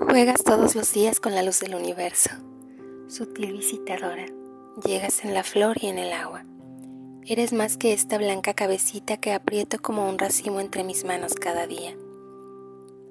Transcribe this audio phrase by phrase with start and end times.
[0.00, 2.30] Juegas todos los días con la luz del universo,
[3.06, 4.24] sutil visitadora.
[4.82, 6.46] Llegas en la flor y en el agua.
[7.26, 11.66] Eres más que esta blanca cabecita que aprieto como un racimo entre mis manos cada
[11.66, 11.94] día.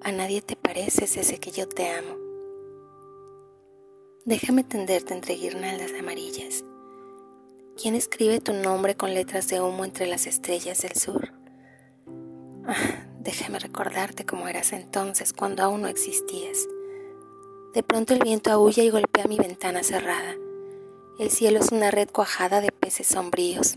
[0.02, 2.18] A nadie te pareces ese que yo te amo.
[4.26, 6.66] Déjame tenderte entre guirnaldas amarillas.
[7.80, 11.34] ¿Quién escribe tu nombre con letras de humo entre las estrellas del sur?
[12.66, 16.68] Ah, déjame recordarte cómo eras entonces cuando aún no existías
[17.74, 20.36] de pronto el viento aúlla y golpea mi ventana cerrada.
[21.20, 23.76] El cielo es una red cuajada de peces sombríos.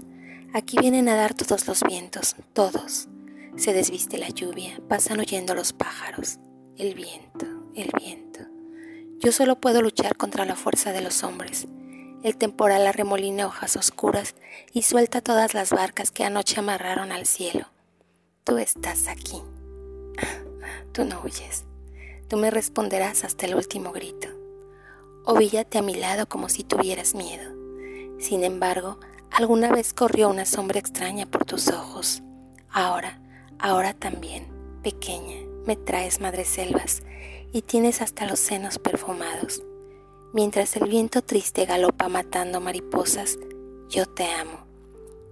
[0.54, 3.08] Aquí vienen a dar todos los vientos, todos.
[3.56, 6.38] Se desviste la lluvia, pasan oyendo los pájaros.
[6.78, 8.40] El viento, el viento.
[9.18, 11.66] Yo solo puedo luchar contra la fuerza de los hombres.
[12.22, 14.34] El temporal arremolina hojas oscuras
[14.72, 17.66] y suelta todas las barcas que anoche amarraron al cielo.
[18.44, 19.42] Tú estás aquí.
[20.92, 21.64] Tú no huyes.
[22.32, 24.26] Tú me responderás hasta el último grito.
[25.26, 27.52] Ovíllate a mi lado como si tuvieras miedo.
[28.18, 28.98] Sin embargo,
[29.30, 32.22] alguna vez corrió una sombra extraña por tus ojos.
[32.70, 33.20] Ahora,
[33.58, 34.46] ahora también,
[34.82, 37.02] pequeña, me traes madreselvas
[37.52, 39.62] y tienes hasta los senos perfumados.
[40.32, 43.38] Mientras el viento triste galopa matando mariposas,
[43.90, 44.64] yo te amo.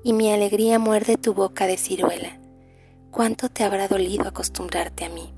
[0.04, 2.38] Y mi alegría muerde tu boca de ciruela.
[3.10, 5.32] ¿Cuánto te habrá dolido acostumbrarte a mí?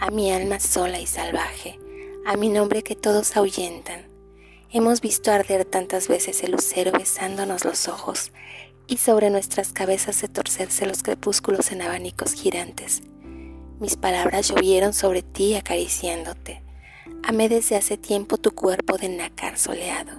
[0.00, 1.78] A mi alma sola y salvaje,
[2.24, 4.06] a mi nombre que todos ahuyentan.
[4.70, 8.32] Hemos visto arder tantas veces el lucero besándonos los ojos
[8.86, 13.02] y sobre nuestras cabezas de torcerse los crepúsculos en abanicos girantes.
[13.80, 16.62] Mis palabras llovieron sobre ti acariciándote.
[17.24, 20.12] Amé desde hace tiempo tu cuerpo de nácar soleado.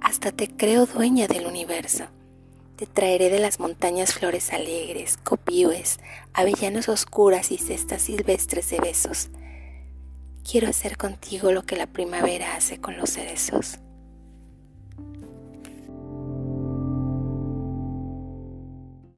[0.00, 2.04] Hasta te creo dueña del universo.
[2.80, 6.00] Te traeré de las montañas flores alegres, copíes,
[6.32, 9.28] avellanos oscuras y cestas silvestres de besos.
[10.50, 13.80] Quiero hacer contigo lo que la primavera hace con los cerezos.